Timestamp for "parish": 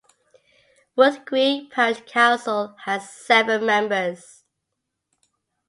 1.69-2.01